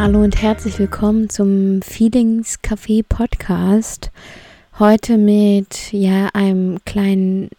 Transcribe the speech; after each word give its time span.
Hallo 0.00 0.22
und 0.22 0.40
herzlich 0.40 0.78
willkommen 0.78 1.28
zum 1.28 1.82
Feelings 1.82 2.60
Café 2.62 3.02
Podcast. 3.02 4.12
Heute 4.78 5.18
mit 5.18 5.92
ja 5.92 6.28
einem 6.34 6.78
kleinen 6.84 7.50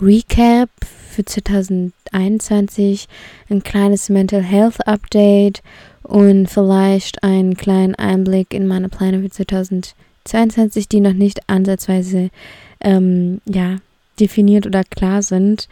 Recap 0.00 0.70
für 1.10 1.26
2021, 1.26 3.06
ein 3.50 3.62
kleines 3.62 4.08
Mental 4.08 4.40
Health 4.40 4.88
Update 4.88 5.62
und 6.02 6.46
vielleicht 6.46 7.22
einen 7.22 7.54
kleinen 7.54 7.94
Einblick 7.96 8.54
in 8.54 8.66
meine 8.66 8.88
Pläne 8.88 9.20
für 9.20 9.28
2022, 9.28 10.88
die 10.88 11.00
noch 11.00 11.12
nicht 11.12 11.50
ansatzweise 11.50 12.30
ähm, 12.80 13.42
ja 13.44 13.76
definiert 14.18 14.66
oder 14.66 14.84
klar 14.84 15.20
sind. 15.20 15.68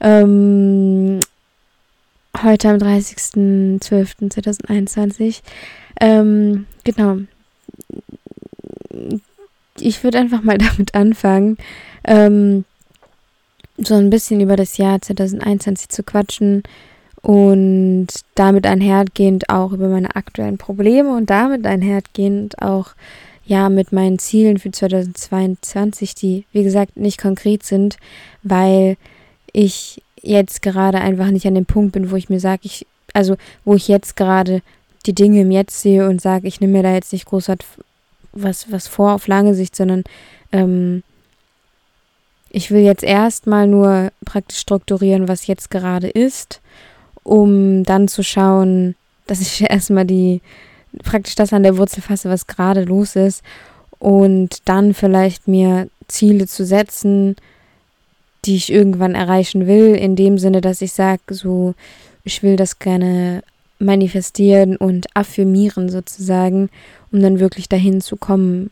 Ähm, 0.00 1.17
heute 2.42 2.70
am 2.70 2.76
30.12.2021. 2.76 5.42
Ähm, 6.00 6.66
genau. 6.84 7.18
Ich 9.80 10.04
würde 10.04 10.18
einfach 10.18 10.42
mal 10.42 10.58
damit 10.58 10.94
anfangen, 10.94 11.56
ähm, 12.04 12.64
so 13.76 13.94
ein 13.94 14.10
bisschen 14.10 14.40
über 14.40 14.56
das 14.56 14.76
Jahr 14.76 15.00
2021 15.00 15.88
zu 15.88 16.02
quatschen 16.02 16.64
und 17.22 18.08
damit 18.34 18.66
einhergehend 18.66 19.50
auch 19.50 19.72
über 19.72 19.88
meine 19.88 20.16
aktuellen 20.16 20.58
Probleme 20.58 21.16
und 21.16 21.30
damit 21.30 21.66
einhergehend 21.66 22.60
auch 22.60 22.90
ja 23.44 23.68
mit 23.68 23.92
meinen 23.92 24.18
Zielen 24.18 24.58
für 24.58 24.70
2022, 24.70 26.14
die 26.14 26.44
wie 26.52 26.64
gesagt 26.64 26.96
nicht 26.96 27.20
konkret 27.20 27.64
sind, 27.64 27.96
weil 28.42 28.96
ich 29.52 30.02
jetzt 30.22 30.62
gerade 30.62 31.00
einfach 31.00 31.30
nicht 31.30 31.46
an 31.46 31.54
dem 31.54 31.66
Punkt 31.66 31.92
bin, 31.92 32.10
wo 32.10 32.16
ich 32.16 32.28
mir 32.28 32.40
sage, 32.40 32.62
ich, 32.64 32.86
also 33.12 33.36
wo 33.64 33.74
ich 33.74 33.88
jetzt 33.88 34.16
gerade 34.16 34.62
die 35.06 35.14
Dinge 35.14 35.42
im 35.42 35.50
Jetzt 35.50 35.80
sehe 35.80 36.08
und 36.08 36.20
sage, 36.20 36.48
ich 36.48 36.60
nehme 36.60 36.74
mir 36.74 36.82
da 36.82 36.92
jetzt 36.92 37.12
nicht 37.12 37.26
groß 37.26 37.50
was, 38.32 38.70
was 38.70 38.88
vor 38.88 39.12
auf 39.12 39.26
lange 39.26 39.54
Sicht, 39.54 39.74
sondern 39.74 40.04
ähm, 40.52 41.02
ich 42.50 42.70
will 42.70 42.82
jetzt 42.82 43.04
erstmal 43.04 43.66
nur 43.66 44.10
praktisch 44.24 44.58
strukturieren, 44.58 45.28
was 45.28 45.46
jetzt 45.46 45.70
gerade 45.70 46.08
ist, 46.08 46.60
um 47.22 47.84
dann 47.84 48.08
zu 48.08 48.22
schauen, 48.22 48.94
dass 49.26 49.40
ich 49.40 49.62
erstmal 49.70 50.04
die 50.04 50.40
praktisch 51.04 51.34
das 51.34 51.52
an 51.52 51.62
der 51.62 51.76
Wurzel 51.76 52.00
fasse, 52.00 52.30
was 52.30 52.46
gerade 52.46 52.84
los 52.84 53.14
ist 53.14 53.42
und 53.98 54.68
dann 54.68 54.94
vielleicht 54.94 55.46
mir 55.48 55.88
Ziele 56.08 56.46
zu 56.46 56.64
setzen, 56.64 57.36
die 58.48 58.56
ich 58.56 58.72
irgendwann 58.72 59.14
erreichen 59.14 59.66
will, 59.66 59.94
in 59.94 60.16
dem 60.16 60.38
Sinne, 60.38 60.62
dass 60.62 60.80
ich 60.80 60.92
sage, 60.92 61.22
so, 61.28 61.74
ich 62.24 62.42
will 62.42 62.56
das 62.56 62.78
gerne 62.78 63.42
manifestieren 63.78 64.76
und 64.76 65.06
affirmieren 65.14 65.90
sozusagen, 65.90 66.70
um 67.12 67.20
dann 67.20 67.40
wirklich 67.40 67.68
dahin 67.68 68.00
zu 68.00 68.16
kommen. 68.16 68.70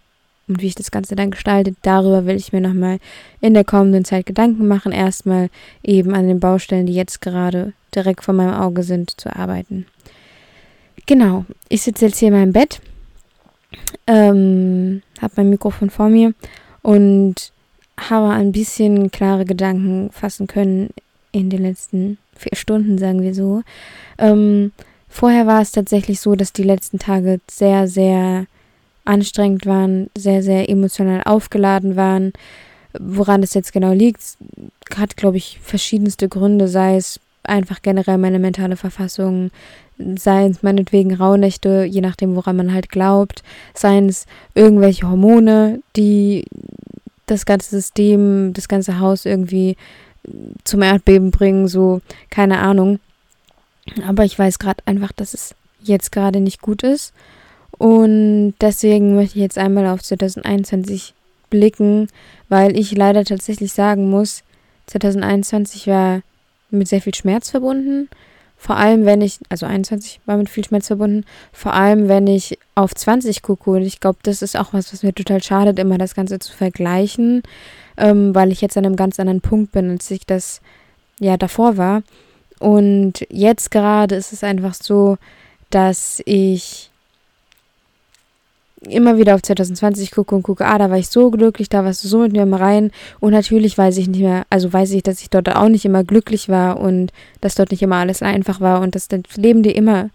Und 0.48 0.62
wie 0.62 0.66
ich 0.68 0.74
das 0.74 0.90
Ganze 0.90 1.14
dann 1.14 1.30
gestalte, 1.30 1.74
darüber 1.82 2.24
will 2.24 2.36
ich 2.36 2.54
mir 2.54 2.62
nochmal 2.62 2.98
in 3.42 3.52
der 3.52 3.64
kommenden 3.64 4.06
Zeit 4.06 4.24
Gedanken 4.24 4.66
machen. 4.66 4.92
Erstmal 4.92 5.50
eben 5.82 6.14
an 6.14 6.26
den 6.26 6.40
Baustellen, 6.40 6.86
die 6.86 6.94
jetzt 6.94 7.20
gerade 7.20 7.74
direkt 7.94 8.24
vor 8.24 8.32
meinem 8.32 8.54
Auge 8.54 8.82
sind, 8.82 9.20
zu 9.20 9.34
arbeiten. 9.36 9.86
Genau, 11.04 11.44
ich 11.68 11.82
sitze 11.82 12.06
jetzt 12.06 12.18
hier 12.18 12.28
in 12.28 12.34
meinem 12.34 12.52
Bett, 12.52 12.80
ähm, 14.06 15.02
habe 15.20 15.34
mein 15.36 15.50
Mikrofon 15.50 15.90
vor 15.90 16.08
mir 16.08 16.32
und 16.82 17.52
habe 17.98 18.30
ein 18.30 18.52
bisschen 18.52 19.10
klare 19.10 19.44
Gedanken 19.44 20.10
fassen 20.12 20.46
können 20.46 20.90
in 21.32 21.50
den 21.50 21.62
letzten 21.62 22.18
vier 22.34 22.56
Stunden, 22.56 22.98
sagen 22.98 23.22
wir 23.22 23.34
so. 23.34 23.62
Ähm, 24.18 24.72
vorher 25.08 25.46
war 25.46 25.60
es 25.60 25.72
tatsächlich 25.72 26.20
so, 26.20 26.34
dass 26.34 26.52
die 26.52 26.62
letzten 26.62 26.98
Tage 26.98 27.40
sehr, 27.50 27.88
sehr 27.88 28.46
anstrengend 29.04 29.66
waren, 29.66 30.10
sehr, 30.16 30.42
sehr 30.42 30.68
emotional 30.68 31.22
aufgeladen 31.24 31.96
waren. 31.96 32.32
Woran 32.98 33.40
das 33.40 33.54
jetzt 33.54 33.72
genau 33.72 33.92
liegt, 33.92 34.20
hat, 34.94 35.16
glaube 35.16 35.36
ich, 35.36 35.58
verschiedenste 35.62 36.28
Gründe, 36.28 36.68
sei 36.68 36.96
es 36.96 37.20
einfach 37.42 37.82
generell 37.82 38.18
meine 38.18 38.38
mentale 38.38 38.76
Verfassung, 38.76 39.50
seien 39.98 40.50
es 40.50 40.62
meinetwegen 40.62 41.14
Rauhnächte, 41.14 41.84
je 41.84 42.00
nachdem, 42.00 42.34
woran 42.36 42.56
man 42.56 42.72
halt 42.72 42.88
glaubt, 42.88 43.42
seien 43.74 44.08
es 44.08 44.26
irgendwelche 44.54 45.08
Hormone, 45.08 45.80
die 45.94 46.44
das 47.26 47.46
ganze 47.46 47.70
System, 47.70 48.52
das 48.52 48.68
ganze 48.68 49.00
Haus 49.00 49.26
irgendwie 49.26 49.76
zum 50.64 50.82
Erdbeben 50.82 51.30
bringen, 51.30 51.68
so, 51.68 52.00
keine 52.30 52.58
Ahnung. 52.58 52.98
Aber 54.06 54.24
ich 54.24 54.38
weiß 54.38 54.58
gerade 54.58 54.82
einfach, 54.86 55.12
dass 55.12 55.34
es 55.34 55.54
jetzt 55.82 56.10
gerade 56.12 56.40
nicht 56.40 56.60
gut 56.60 56.82
ist. 56.82 57.12
Und 57.78 58.54
deswegen 58.60 59.14
möchte 59.14 59.36
ich 59.36 59.42
jetzt 59.42 59.58
einmal 59.58 59.86
auf 59.86 60.02
2021 60.02 61.14
blicken, 61.50 62.08
weil 62.48 62.76
ich 62.76 62.92
leider 62.92 63.24
tatsächlich 63.24 63.72
sagen 63.72 64.10
muss, 64.10 64.42
2021 64.86 65.86
war 65.86 66.22
mit 66.70 66.88
sehr 66.88 67.00
viel 67.00 67.14
Schmerz 67.14 67.50
verbunden. 67.50 68.08
Vor 68.56 68.76
allem, 68.76 69.04
wenn 69.04 69.20
ich, 69.20 69.38
also 69.48 69.66
21 69.66 70.20
war 70.26 70.36
mit 70.36 70.48
viel 70.48 70.64
Schmerz 70.64 70.86
verbunden, 70.86 71.24
vor 71.52 71.74
allem, 71.74 72.08
wenn 72.08 72.26
ich 72.26 72.58
auf 72.74 72.94
20 72.94 73.42
gucke. 73.42 73.70
Und 73.70 73.82
ich 73.82 74.00
glaube, 74.00 74.18
das 74.22 74.42
ist 74.42 74.56
auch 74.56 74.72
was, 74.72 74.92
was 74.92 75.02
mir 75.02 75.14
total 75.14 75.42
schadet, 75.42 75.78
immer 75.78 75.98
das 75.98 76.14
Ganze 76.14 76.38
zu 76.38 76.52
vergleichen, 76.52 77.42
ähm, 77.96 78.34
weil 78.34 78.52
ich 78.52 78.60
jetzt 78.60 78.76
an 78.76 78.86
einem 78.86 78.96
ganz 78.96 79.20
anderen 79.20 79.40
Punkt 79.40 79.72
bin, 79.72 79.90
als 79.90 80.10
ich 80.10 80.26
das 80.26 80.60
ja 81.20 81.36
davor 81.36 81.76
war. 81.76 82.02
Und 82.58 83.26
jetzt 83.28 83.70
gerade 83.70 84.14
ist 84.14 84.32
es 84.32 84.42
einfach 84.42 84.74
so, 84.74 85.18
dass 85.70 86.22
ich 86.24 86.90
immer 88.82 89.16
wieder 89.16 89.34
auf 89.34 89.42
2020 89.42 90.10
gucke 90.10 90.34
und 90.34 90.42
gucke, 90.42 90.66
ah, 90.66 90.78
da 90.78 90.90
war 90.90 90.98
ich 90.98 91.08
so 91.08 91.30
glücklich, 91.30 91.68
da 91.68 91.84
warst 91.84 92.04
du 92.04 92.08
so 92.08 92.18
mit 92.18 92.32
mir 92.32 92.46
mal 92.46 92.58
rein. 92.58 92.90
Und 93.20 93.32
natürlich 93.32 93.76
weiß 93.76 93.96
ich 93.96 94.08
nicht 94.08 94.20
mehr, 94.20 94.44
also 94.50 94.72
weiß 94.72 94.92
ich, 94.92 95.02
dass 95.02 95.22
ich 95.22 95.30
dort 95.30 95.54
auch 95.54 95.68
nicht 95.68 95.84
immer 95.84 96.04
glücklich 96.04 96.48
war 96.48 96.78
und 96.78 97.12
dass 97.40 97.54
dort 97.54 97.70
nicht 97.70 97.82
immer 97.82 97.96
alles 97.96 98.22
einfach 98.22 98.60
war 98.60 98.80
und 98.82 98.94
dass 98.94 99.08
das 99.08 99.20
Leben 99.36 99.62
dir 99.62 99.74
immer, 99.74 100.10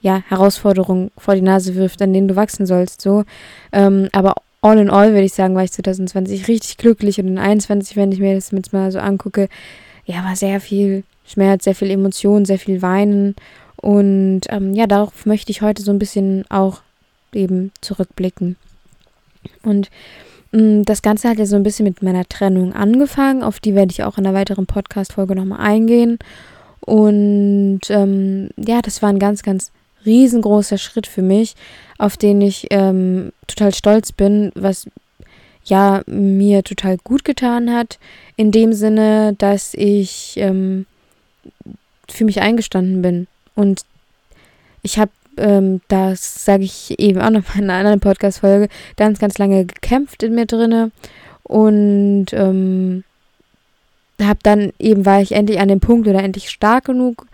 ja, 0.00 0.22
Herausforderungen 0.28 1.10
vor 1.18 1.34
die 1.34 1.42
Nase 1.42 1.74
wirft, 1.74 2.00
an 2.00 2.12
denen 2.12 2.28
du 2.28 2.36
wachsen 2.36 2.64
sollst, 2.64 3.00
so. 3.00 3.24
Ähm, 3.72 4.08
aber 4.12 4.34
all 4.62 4.78
in 4.78 4.90
all 4.90 5.10
würde 5.12 5.24
ich 5.24 5.34
sagen, 5.34 5.54
war 5.54 5.64
ich 5.64 5.72
2020 5.72 6.48
richtig 6.48 6.76
glücklich 6.76 7.18
und 7.18 7.28
in 7.28 7.36
2021, 7.36 7.96
wenn 7.96 8.12
ich 8.12 8.20
mir 8.20 8.34
das 8.34 8.50
jetzt 8.50 8.72
mal 8.72 8.92
so 8.92 8.98
angucke, 8.98 9.48
ja, 10.04 10.24
war 10.24 10.36
sehr 10.36 10.60
viel 10.60 11.04
Schmerz, 11.26 11.64
sehr 11.64 11.74
viel 11.74 11.90
Emotion, 11.90 12.44
sehr 12.44 12.58
viel 12.58 12.82
Weinen. 12.82 13.36
Und 13.76 14.42
ähm, 14.48 14.74
ja, 14.74 14.86
darauf 14.86 15.26
möchte 15.26 15.50
ich 15.50 15.62
heute 15.62 15.82
so 15.82 15.90
ein 15.90 15.98
bisschen 15.98 16.44
auch 16.50 16.82
eben 17.34 17.72
zurückblicken. 17.80 18.56
Und 19.62 19.90
mh, 20.52 20.60
mm, 20.60 20.84
das 20.84 21.02
Ganze 21.02 21.28
hat 21.28 21.38
ja 21.38 21.46
so 21.46 21.56
ein 21.56 21.62
bisschen 21.62 21.84
mit 21.84 22.02
meiner 22.02 22.28
Trennung 22.28 22.72
angefangen. 22.72 23.42
Auf 23.42 23.60
die 23.60 23.74
werde 23.74 23.92
ich 23.92 24.04
auch 24.04 24.18
in 24.18 24.26
einer 24.26 24.38
weiteren 24.38 24.66
Podcast-Folge 24.66 25.34
nochmal 25.34 25.60
eingehen. 25.60 26.18
Und 26.80 27.80
ähm, 27.90 28.50
ja, 28.56 28.80
das 28.82 29.02
war 29.02 29.10
ein 29.10 29.18
ganz, 29.18 29.42
ganz 29.42 29.70
riesengroßer 30.04 30.78
Schritt 30.78 31.06
für 31.06 31.22
mich, 31.22 31.54
auf 31.98 32.16
den 32.16 32.40
ich 32.40 32.68
ähm, 32.70 33.32
total 33.46 33.74
stolz 33.74 34.12
bin, 34.12 34.50
was 34.54 34.86
ja 35.64 36.02
mir 36.06 36.64
total 36.64 36.96
gut 36.98 37.24
getan 37.24 37.72
hat, 37.72 37.98
in 38.36 38.50
dem 38.50 38.72
Sinne, 38.72 39.34
dass 39.36 39.74
ich 39.74 40.34
ähm, 40.36 40.86
für 42.08 42.24
mich 42.24 42.40
eingestanden 42.40 43.02
bin. 43.02 43.26
Und 43.54 43.84
ich 44.82 44.98
habe 44.98 45.10
ähm, 45.36 45.80
das 45.88 46.44
sage 46.44 46.64
ich 46.64 46.98
eben 46.98 47.20
auch 47.20 47.30
noch 47.30 47.54
in 47.54 47.64
einer 47.64 47.74
anderen 47.74 48.00
Podcast-Folge, 48.00 48.68
ganz, 48.96 49.18
ganz 49.18 49.38
lange 49.38 49.64
gekämpft 49.64 50.22
in 50.22 50.34
mir 50.34 50.46
drinne. 50.46 50.90
Und 51.42 52.26
ähm, 52.32 53.04
habe 54.20 54.40
dann 54.42 54.72
eben, 54.78 55.06
war 55.06 55.20
ich 55.20 55.32
endlich 55.32 55.60
an 55.60 55.68
dem 55.68 55.80
Punkt 55.80 56.06
oder 56.06 56.22
endlich 56.22 56.50
stark 56.50 56.84
genug 56.84 57.26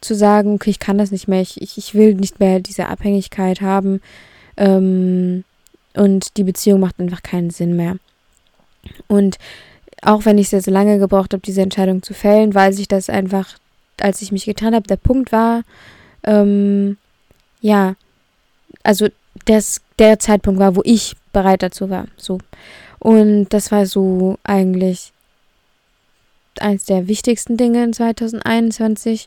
zu 0.00 0.14
sagen, 0.14 0.54
okay, 0.54 0.70
ich 0.70 0.78
kann 0.78 0.98
das 0.98 1.10
nicht 1.10 1.28
mehr, 1.28 1.42
ich, 1.42 1.60
ich 1.76 1.94
will 1.94 2.14
nicht 2.14 2.40
mehr 2.40 2.60
diese 2.60 2.88
Abhängigkeit 2.88 3.60
haben. 3.60 4.00
Ähm, 4.56 5.44
und 5.94 6.36
die 6.36 6.44
Beziehung 6.44 6.80
macht 6.80 6.98
einfach 7.00 7.22
keinen 7.22 7.50
Sinn 7.50 7.76
mehr. 7.76 7.96
Und 9.08 9.38
auch 10.02 10.24
wenn 10.24 10.38
ich 10.38 10.48
sehr, 10.48 10.62
sehr 10.62 10.72
lange 10.72 10.98
gebraucht 10.98 11.32
habe, 11.34 11.42
diese 11.42 11.62
Entscheidung 11.62 12.02
zu 12.02 12.14
fällen, 12.14 12.54
weiß 12.54 12.78
ich, 12.78 12.88
dass 12.88 13.10
einfach, 13.10 13.58
als 14.00 14.22
ich 14.22 14.32
mich 14.32 14.46
getrennt 14.46 14.74
habe, 14.74 14.86
der 14.86 14.96
Punkt 14.96 15.32
war, 15.32 15.62
ähm, 16.24 16.96
ja, 17.60 17.94
also 18.82 19.08
das, 19.44 19.80
der 19.98 20.18
Zeitpunkt 20.18 20.60
war, 20.60 20.76
wo 20.76 20.82
ich 20.84 21.14
bereit 21.32 21.62
dazu 21.62 21.90
war. 21.90 22.06
So. 22.16 22.38
Und 22.98 23.48
das 23.50 23.72
war 23.72 23.86
so 23.86 24.38
eigentlich 24.44 25.12
eines 26.58 26.84
der 26.84 27.08
wichtigsten 27.08 27.56
Dinge 27.56 27.84
in 27.84 27.92
2021. 27.92 29.26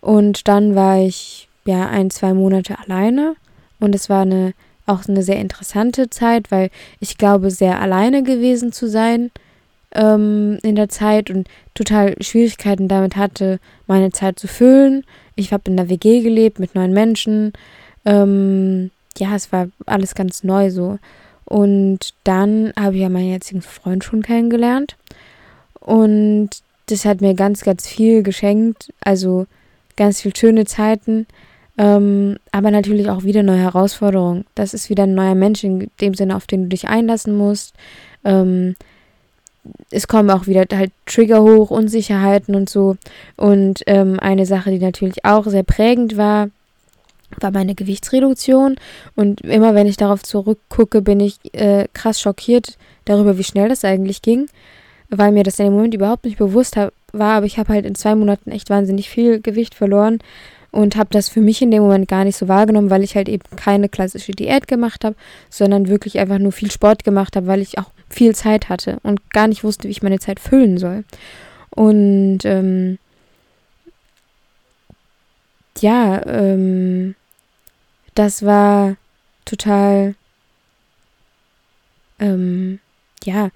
Und 0.00 0.48
dann 0.48 0.74
war 0.74 0.98
ich 0.98 1.48
ja 1.64 1.88
ein, 1.88 2.10
zwei 2.10 2.34
Monate 2.34 2.78
alleine. 2.78 3.36
Und 3.80 3.94
es 3.94 4.08
war 4.08 4.22
eine 4.22 4.54
auch 4.86 5.08
eine 5.08 5.22
sehr 5.22 5.38
interessante 5.38 6.10
Zeit, 6.10 6.50
weil 6.50 6.70
ich 7.00 7.16
glaube, 7.16 7.50
sehr 7.50 7.80
alleine 7.80 8.22
gewesen 8.22 8.72
zu 8.72 8.88
sein 8.88 9.30
ähm, 9.94 10.58
in 10.62 10.76
der 10.76 10.88
Zeit 10.88 11.30
und 11.30 11.48
total 11.74 12.14
Schwierigkeiten 12.20 12.88
damit 12.88 13.16
hatte, 13.16 13.58
meine 13.86 14.10
Zeit 14.12 14.38
zu 14.38 14.48
füllen. 14.48 15.04
Ich 15.36 15.52
habe 15.52 15.70
in 15.70 15.76
der 15.76 15.88
WG 15.88 16.20
gelebt 16.20 16.58
mit 16.58 16.74
neun 16.74 16.92
Menschen 16.92 17.52
ähm, 18.04 18.90
ja, 19.18 19.34
es 19.34 19.52
war 19.52 19.68
alles 19.86 20.14
ganz 20.14 20.44
neu 20.44 20.70
so. 20.70 20.98
Und 21.44 22.14
dann 22.24 22.72
habe 22.78 22.96
ich 22.96 23.02
ja 23.02 23.08
meinen 23.08 23.30
jetzigen 23.30 23.62
Freund 23.62 24.04
schon 24.04 24.22
kennengelernt. 24.22 24.96
Und 25.80 26.50
das 26.86 27.04
hat 27.04 27.20
mir 27.20 27.34
ganz, 27.34 27.62
ganz 27.62 27.86
viel 27.86 28.22
geschenkt. 28.22 28.92
Also 29.00 29.46
ganz 29.96 30.22
viel 30.22 30.34
schöne 30.34 30.64
Zeiten. 30.64 31.26
Ähm, 31.76 32.38
aber 32.52 32.70
natürlich 32.70 33.08
auch 33.08 33.24
wieder 33.24 33.42
neue 33.42 33.58
Herausforderungen. 33.58 34.44
Das 34.54 34.74
ist 34.74 34.90
wieder 34.90 35.04
ein 35.04 35.14
neuer 35.14 35.34
Mensch 35.34 35.64
in 35.64 35.90
dem 36.00 36.14
Sinne, 36.14 36.36
auf 36.36 36.46
den 36.46 36.64
du 36.64 36.68
dich 36.68 36.88
einlassen 36.88 37.36
musst. 37.36 37.74
Ähm, 38.24 38.76
es 39.90 40.08
kommen 40.08 40.30
auch 40.30 40.46
wieder 40.46 40.64
halt 40.72 40.92
Trigger 41.06 41.42
hoch, 41.42 41.70
Unsicherheiten 41.70 42.54
und 42.54 42.68
so. 42.68 42.96
Und 43.36 43.82
ähm, 43.86 44.18
eine 44.20 44.46
Sache, 44.46 44.70
die 44.70 44.78
natürlich 44.78 45.24
auch 45.24 45.46
sehr 45.46 45.62
prägend 45.62 46.16
war, 46.16 46.48
war 47.40 47.50
meine 47.50 47.74
Gewichtsreduktion. 47.74 48.76
Und 49.16 49.40
immer 49.42 49.74
wenn 49.74 49.86
ich 49.86 49.96
darauf 49.96 50.22
zurückgucke, 50.22 51.02
bin 51.02 51.20
ich 51.20 51.38
äh, 51.54 51.86
krass 51.92 52.20
schockiert 52.20 52.76
darüber, 53.04 53.38
wie 53.38 53.44
schnell 53.44 53.68
das 53.68 53.84
eigentlich 53.84 54.22
ging, 54.22 54.46
weil 55.08 55.32
mir 55.32 55.42
das 55.42 55.58
in 55.58 55.66
dem 55.66 55.74
Moment 55.74 55.94
überhaupt 55.94 56.24
nicht 56.24 56.38
bewusst 56.38 56.76
war. 56.76 56.92
Aber 57.12 57.46
ich 57.46 57.58
habe 57.58 57.72
halt 57.72 57.86
in 57.86 57.94
zwei 57.94 58.14
Monaten 58.14 58.50
echt 58.50 58.70
wahnsinnig 58.70 59.08
viel 59.08 59.40
Gewicht 59.40 59.74
verloren 59.74 60.18
und 60.74 60.96
habe 60.96 61.10
das 61.12 61.28
für 61.28 61.40
mich 61.40 61.62
in 61.62 61.70
dem 61.70 61.84
Moment 61.84 62.08
gar 62.08 62.24
nicht 62.24 62.36
so 62.36 62.48
wahrgenommen, 62.48 62.90
weil 62.90 63.04
ich 63.04 63.14
halt 63.14 63.28
eben 63.28 63.44
keine 63.54 63.88
klassische 63.88 64.32
Diät 64.32 64.66
gemacht 64.66 65.04
habe, 65.04 65.14
sondern 65.48 65.86
wirklich 65.86 66.18
einfach 66.18 66.38
nur 66.38 66.50
viel 66.50 66.68
Sport 66.68 67.04
gemacht 67.04 67.36
habe, 67.36 67.46
weil 67.46 67.62
ich 67.62 67.78
auch 67.78 67.92
viel 68.10 68.34
Zeit 68.34 68.68
hatte 68.68 68.98
und 69.04 69.30
gar 69.30 69.46
nicht 69.46 69.62
wusste, 69.62 69.86
wie 69.86 69.92
ich 69.92 70.02
meine 70.02 70.18
Zeit 70.18 70.40
füllen 70.40 70.78
soll. 70.78 71.04
Und 71.70 72.40
ähm, 72.44 72.98
ja, 75.78 76.26
ähm, 76.26 77.14
das 78.16 78.44
war 78.44 78.96
total, 79.44 80.16
ähm, 82.18 82.80
ja, 83.22 83.50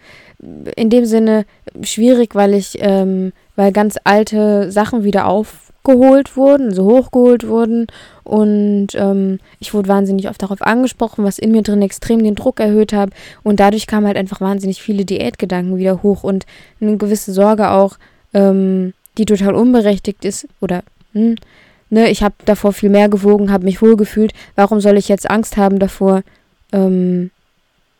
in 0.76 0.88
dem 0.88 1.04
Sinne 1.04 1.46
schwierig, 1.82 2.36
weil 2.36 2.54
ich, 2.54 2.78
ähm, 2.80 3.32
weil 3.58 3.72
ganz 3.72 3.96
alte 4.04 4.70
Sachen 4.70 5.02
wieder 5.02 5.26
aufgeholt 5.26 6.36
wurden, 6.36 6.72
so 6.72 6.84
hochgeholt 6.84 7.48
wurden. 7.48 7.88
Und 8.22 8.90
ähm, 8.94 9.40
ich 9.58 9.74
wurde 9.74 9.88
wahnsinnig 9.88 10.28
oft 10.28 10.40
darauf 10.40 10.62
angesprochen, 10.62 11.24
was 11.24 11.40
in 11.40 11.50
mir 11.50 11.62
drin 11.62 11.82
extrem 11.82 12.22
den 12.22 12.36
Druck 12.36 12.60
erhöht 12.60 12.92
hat. 12.92 13.10
Und 13.42 13.58
dadurch 13.58 13.88
kamen 13.88 14.06
halt 14.06 14.16
einfach 14.16 14.40
wahnsinnig 14.40 14.80
viele 14.80 15.04
Diätgedanken 15.04 15.76
wieder 15.76 16.04
hoch 16.04 16.22
und 16.22 16.46
eine 16.80 16.96
gewisse 16.98 17.32
Sorge 17.32 17.70
auch, 17.72 17.98
ähm, 18.32 18.94
die 19.18 19.24
total 19.24 19.56
unberechtigt 19.56 20.24
ist 20.24 20.46
oder 20.60 20.84
hm, 21.12 21.34
ne, 21.90 22.10
ich 22.10 22.22
habe 22.22 22.36
davor 22.44 22.72
viel 22.72 22.90
mehr 22.90 23.08
gewogen, 23.08 23.50
habe 23.50 23.64
mich 23.64 23.82
wohlgefühlt. 23.82 24.34
Warum 24.54 24.78
soll 24.80 24.96
ich 24.98 25.08
jetzt 25.08 25.28
Angst 25.28 25.56
haben 25.56 25.80
davor, 25.80 26.22
ähm, 26.72 27.32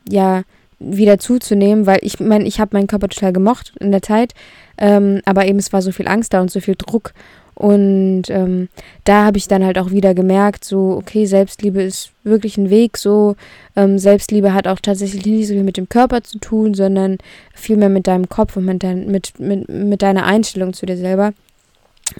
ja, 0.08 0.44
wieder 0.78 1.18
zuzunehmen? 1.18 1.86
Weil 1.86 1.98
ich 2.02 2.20
meine, 2.20 2.46
ich 2.46 2.60
habe 2.60 2.76
meinen 2.76 2.86
Körper 2.86 3.08
total 3.08 3.32
gemocht 3.32 3.72
in 3.80 3.90
der 3.90 4.02
Zeit, 4.02 4.34
ähm, 4.78 5.20
aber 5.24 5.46
eben 5.46 5.58
es 5.58 5.72
war 5.72 5.82
so 5.82 5.92
viel 5.92 6.08
Angst 6.08 6.34
da 6.34 6.40
und 6.40 6.50
so 6.50 6.60
viel 6.60 6.76
Druck. 6.76 7.12
Und 7.54 8.24
ähm, 8.28 8.68
da 9.02 9.24
habe 9.24 9.36
ich 9.36 9.48
dann 9.48 9.64
halt 9.64 9.78
auch 9.78 9.90
wieder 9.90 10.14
gemerkt, 10.14 10.64
so, 10.64 10.96
okay, 10.96 11.26
Selbstliebe 11.26 11.82
ist 11.82 12.12
wirklich 12.22 12.56
ein 12.56 12.70
Weg, 12.70 12.96
so, 12.96 13.34
ähm, 13.74 13.98
Selbstliebe 13.98 14.54
hat 14.54 14.68
auch 14.68 14.78
tatsächlich 14.78 15.26
nicht 15.26 15.48
so 15.48 15.54
viel 15.54 15.64
mit 15.64 15.76
dem 15.76 15.88
Körper 15.88 16.22
zu 16.22 16.38
tun, 16.38 16.74
sondern 16.74 17.18
viel 17.54 17.76
mehr 17.76 17.88
mit 17.88 18.06
deinem 18.06 18.28
Kopf 18.28 18.56
und 18.56 18.64
mit, 18.64 18.84
dein, 18.84 19.10
mit, 19.10 19.40
mit, 19.40 19.68
mit 19.68 20.02
deiner 20.02 20.24
Einstellung 20.24 20.72
zu 20.72 20.86
dir 20.86 20.96
selber. 20.96 21.32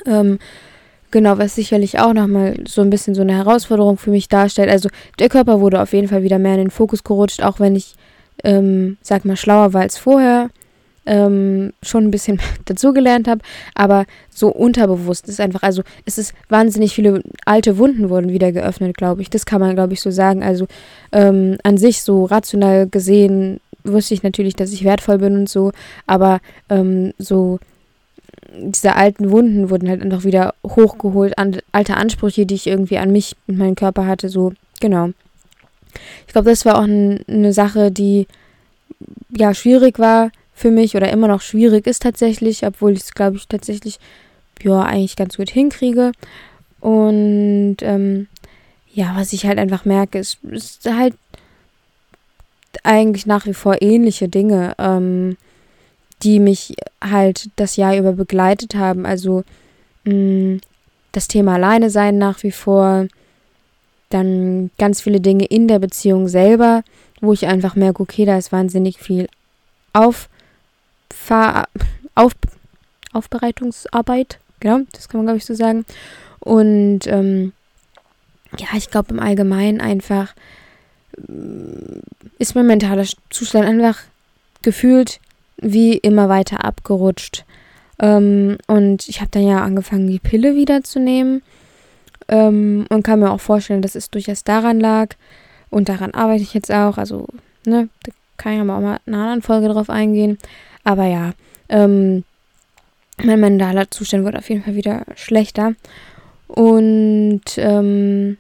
Ähm, 0.07 0.41
Genau, 1.11 1.39
was 1.39 1.55
sicherlich 1.55 1.99
auch 1.99 2.13
nochmal 2.13 2.57
so 2.67 2.83
ein 2.83 2.91
bisschen 2.91 3.15
so 3.15 3.23
eine 3.23 3.35
Herausforderung 3.35 3.97
für 3.97 4.11
mich 4.11 4.29
darstellt. 4.29 4.69
Also 4.69 4.91
der 5.19 5.31
Körper 5.31 5.61
wurde 5.61 5.81
auf 5.81 5.95
jeden 5.95 6.07
Fall 6.07 6.23
wieder 6.23 6.39
mehr 6.39 6.53
in 6.53 6.59
den 6.59 6.71
Fokus 6.71 7.03
gerutscht, 7.03 7.43
auch 7.43 7.61
wenn 7.61 7.75
ich, 7.77 7.95
ähm, 8.45 8.97
sag 9.03 9.25
mal, 9.25 9.37
schlauer 9.37 9.73
war 9.73 9.83
als 9.83 9.99
vorher, 9.99 10.51
ähm, 11.07 11.73
schon 11.83 12.05
ein 12.05 12.11
bisschen 12.11 12.41
dazugelernt 12.67 13.27
habe. 13.29 13.41
Aber 13.75 14.05
so 14.31 14.49
unterbewusst 14.49 15.29
ist 15.29 15.41
einfach, 15.41 15.63
also 15.63 15.83
es 16.05 16.19
ist 16.19 16.35
wahnsinnig 16.49 16.95
viele 16.95 17.23
alte 17.45 17.79
Wunden 17.79 18.11
wurden 18.11 18.31
wieder 18.31 18.53
geöffnet, 18.53 18.97
glaube 18.97 19.23
ich. 19.23 19.31
Das 19.31 19.47
kann 19.47 19.61
man, 19.61 19.75
glaube 19.75 19.95
ich, 19.95 20.01
so 20.01 20.11
sagen. 20.11 20.43
Also 20.43 20.67
ähm, 21.13 21.57
an 21.63 21.79
sich 21.79 22.03
so 22.03 22.25
rational 22.25 22.89
gesehen 22.89 23.61
wusste 23.85 24.15
ich 24.15 24.23
natürlich, 24.23 24.55
dass 24.55 24.73
ich 24.73 24.85
wertvoll 24.85 25.19
bin 25.19 25.35
und 25.35 25.49
so, 25.49 25.73
aber 26.07 26.41
ähm, 26.69 27.15
so 27.19 27.59
diese 28.53 28.97
alten 28.97 29.31
Wunden 29.31 29.71
wurden 29.71 29.89
halt 29.89 30.03
einfach 30.03 30.25
wieder 30.25 30.55
hochgeholt, 30.67 31.39
an, 31.39 31.59
alte 31.73 31.97
Ansprüche, 31.97 32.47
die 32.47 32.55
ich 32.55 32.67
irgendwie 32.67 32.99
an 32.99 33.13
mich 33.13 33.37
und 33.47 33.59
meinen 33.59 33.75
Körper 33.75 34.07
hatte, 34.07 34.29
so, 34.29 34.53
genau. 34.81 35.11
Ich 36.27 36.33
glaube, 36.33 36.51
das 36.51 36.65
war 36.65 36.79
auch 36.79 36.85
ein, 36.85 37.25
eine 37.29 37.53
Sache, 37.53 37.91
die 37.91 38.27
ja 39.31 39.55
schwierig 39.55 39.99
war 39.99 40.31
für 40.55 40.71
mich 40.71 40.97
oder 40.97 41.11
immer 41.11 41.29
noch 41.29 41.41
schwierig 41.41 41.87
ist 41.87 42.03
tatsächlich, 42.03 42.67
obwohl 42.67 42.93
ich 42.93 43.01
es, 43.01 43.15
glaube 43.15 43.37
ich, 43.37 43.47
tatsächlich 43.47 43.99
ja 44.63 44.83
eigentlich 44.83 45.17
ganz 45.17 45.37
gut 45.37 45.51
hinkriege. 45.51 46.13
Und 46.81 47.77
ähm, 47.81 48.27
ja, 48.93 49.13
was 49.17 49.33
ich 49.33 49.47
halt 49.47 49.59
einfach 49.59 49.85
merke, 49.85 50.19
ist, 50.19 50.39
ist 50.45 50.85
halt 50.91 51.15
eigentlich 52.83 53.27
nach 53.27 53.47
wie 53.47 53.55
vor 53.55 53.81
ähnliche 53.81 54.29
Dinge. 54.29 54.75
Ähm, 54.79 55.37
die 56.23 56.41
mich 56.41 56.75
halt 57.03 57.51
das 57.57 57.77
Jahr 57.77 57.97
über 57.97 58.13
begleitet 58.13 58.75
haben. 58.75 59.07
Also 59.07 59.45
mh, 60.05 60.15
mm, 60.15 60.61
das 61.13 61.29
Thema 61.29 61.55
Alleine 61.55 61.91
sein 61.91 62.19
nach 62.19 62.43
wie 62.43 62.53
vor, 62.53 63.07
dann 64.09 64.71
ganz 64.79 65.01
viele 65.01 65.21
Dinge 65.21 65.45
in 65.45 65.69
der 65.69 65.79
Beziehung 65.79 66.29
selber, 66.29 66.83
wo 67.21 67.33
ich 67.33 67.47
einfach 67.47 67.75
merke, 67.77 68.03
okay, 68.03 68.25
da 68.25 68.39
ist 68.39 68.53
wahnsinnig 68.53 68.99
viel 68.99 69.29
auf, 69.93 70.29
auf 72.15 72.33
Aufbereitungsarbeit, 73.13 74.39
genau, 74.61 74.81
das 74.93 75.09
kann 75.09 75.19
man 75.19 75.27
glaube 75.27 75.39
ich 75.39 75.45
so 75.45 75.55
sagen. 75.55 75.85
Und 76.41 77.01
ähm, 77.07 77.53
ja, 78.59 78.69
ich 78.77 78.91
glaube 78.91 79.13
im 79.13 79.21
Allgemeinen 79.21 79.81
einfach 79.81 80.35
ist 82.39 82.55
mein 82.55 82.67
mentaler 82.67 83.07
Zustand 83.31 83.67
einfach 83.67 83.99
gefühlt 84.63 85.21
wie 85.57 85.95
immer 85.95 86.29
weiter 86.29 86.65
abgerutscht. 86.65 87.45
Ähm, 87.99 88.59
und 88.67 89.09
ich 89.09 89.21
habe 89.21 89.31
dann 89.33 89.47
ja 89.47 89.63
angefangen, 89.63 90.07
die 90.07 90.21
Pille 90.21 90.55
wieder 90.55 90.85
zu 90.85 91.01
nehmen. 91.01 91.43
Ähm, 92.29 92.87
und 92.91 93.03
kann 93.03 93.21
mir 93.21 93.31
auch 93.31 93.41
vorstellen, 93.41 93.83
dass 93.83 93.95
es 93.95 94.11
durchaus 94.11 94.45
daran 94.45 94.81
lag. 94.81 95.15
Und 95.71 95.89
daran 95.89 96.13
arbeite 96.13 96.43
ich 96.43 96.55
jetzt 96.55 96.73
auch. 96.73 96.99
Also, 96.99 97.27
ne, 97.65 97.89
da 98.03 98.13
kann 98.37 98.55
ich 98.55 98.61
aber 98.61 98.77
auch 98.77 98.81
mal 98.81 99.01
in 99.07 99.15
einer 99.15 99.23
anderen 99.23 99.43
Folge 99.43 99.69
drauf 99.69 99.91
eingehen. 99.91 100.39
Aber 100.85 101.07
ja, 101.07 101.33
ähm, 101.69 102.25
mein 103.23 103.41
mentaler 103.41 103.91
Zustand 103.91 104.25
wird 104.25 104.37
auf 104.37 104.49
jeden 104.49 104.63
Fall 104.63 104.75
wieder 104.75 105.05
schlechter. 105.17 105.75
Und 106.47 107.43
ähm, 107.57 108.39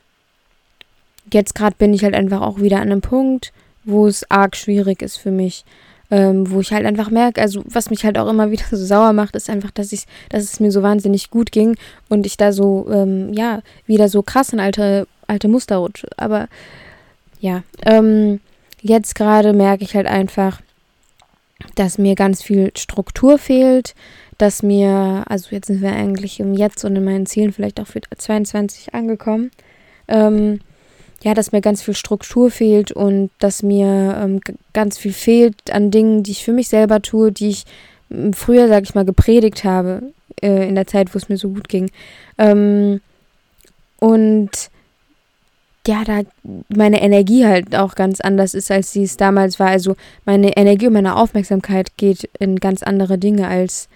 jetzt 1.32 1.54
gerade 1.54 1.76
bin 1.76 1.92
ich 1.92 2.04
halt 2.04 2.14
einfach 2.14 2.40
auch 2.40 2.60
wieder 2.60 2.76
an 2.76 2.90
einem 2.90 3.00
Punkt, 3.00 3.52
wo 3.84 4.06
es 4.06 4.30
arg 4.30 4.56
schwierig 4.56 5.02
ist 5.02 5.16
für 5.16 5.30
mich, 5.30 5.64
ähm, 6.10 6.50
wo 6.50 6.60
ich 6.60 6.72
halt 6.72 6.86
einfach 6.86 7.10
merke, 7.10 7.40
also 7.40 7.62
was 7.66 7.90
mich 7.90 8.04
halt 8.04 8.18
auch 8.18 8.28
immer 8.28 8.50
wieder 8.50 8.64
so 8.70 8.76
sauer 8.76 9.12
macht, 9.12 9.36
ist 9.36 9.50
einfach, 9.50 9.70
dass 9.70 9.92
ich, 9.92 10.04
dass 10.30 10.44
es 10.44 10.60
mir 10.60 10.70
so 10.70 10.82
wahnsinnig 10.82 11.30
gut 11.30 11.52
ging 11.52 11.76
und 12.08 12.26
ich 12.26 12.36
da 12.36 12.52
so, 12.52 12.88
ähm, 12.90 13.32
ja, 13.32 13.62
wieder 13.86 14.08
so 14.08 14.22
krass 14.22 14.52
in 14.52 14.60
alte, 14.60 15.06
alte 15.26 15.48
Muster 15.48 15.76
rutsche. 15.76 16.08
Aber 16.16 16.48
ja, 17.40 17.62
ähm, 17.84 18.40
jetzt 18.80 19.14
gerade 19.14 19.52
merke 19.52 19.84
ich 19.84 19.94
halt 19.94 20.06
einfach, 20.06 20.60
dass 21.74 21.98
mir 21.98 22.14
ganz 22.14 22.42
viel 22.42 22.72
Struktur 22.76 23.38
fehlt, 23.38 23.94
dass 24.38 24.62
mir, 24.62 25.24
also 25.28 25.48
jetzt 25.50 25.66
sind 25.66 25.82
wir 25.82 25.92
eigentlich 25.92 26.38
im 26.38 26.54
Jetzt 26.54 26.84
und 26.84 26.94
in 26.94 27.04
meinen 27.04 27.26
Zielen 27.26 27.52
vielleicht 27.52 27.80
auch 27.80 27.88
für 27.88 28.00
22 28.00 28.94
angekommen, 28.94 29.50
ähm, 30.06 30.60
ja, 31.22 31.34
dass 31.34 31.52
mir 31.52 31.60
ganz 31.60 31.82
viel 31.82 31.94
Struktur 31.94 32.50
fehlt 32.50 32.92
und 32.92 33.30
dass 33.38 33.62
mir 33.62 34.18
ähm, 34.22 34.40
ganz 34.72 34.98
viel 34.98 35.12
fehlt 35.12 35.70
an 35.72 35.90
Dingen, 35.90 36.22
die 36.22 36.30
ich 36.30 36.44
für 36.44 36.52
mich 36.52 36.68
selber 36.68 37.02
tue, 37.02 37.32
die 37.32 37.48
ich 37.48 37.64
früher, 38.34 38.68
sag 38.68 38.84
ich 38.84 38.94
mal, 38.94 39.04
gepredigt 39.04 39.64
habe 39.64 40.02
äh, 40.40 40.68
in 40.68 40.74
der 40.74 40.86
Zeit, 40.86 41.14
wo 41.14 41.18
es 41.18 41.28
mir 41.28 41.36
so 41.36 41.48
gut 41.50 41.68
ging. 41.68 41.90
Ähm, 42.38 43.00
und 43.98 44.70
ja, 45.86 46.04
da 46.04 46.20
meine 46.68 47.00
Energie 47.00 47.46
halt 47.46 47.74
auch 47.74 47.94
ganz 47.94 48.20
anders 48.20 48.54
ist, 48.54 48.70
als 48.70 48.92
sie 48.92 49.02
es 49.02 49.16
damals 49.16 49.58
war. 49.58 49.68
Also 49.68 49.96
meine 50.24 50.56
Energie 50.56 50.86
und 50.86 50.92
meine 50.92 51.16
Aufmerksamkeit 51.16 51.96
geht 51.96 52.30
in 52.38 52.56
ganz 52.56 52.82
andere 52.82 53.18
Dinge, 53.18 53.48
als, 53.48 53.88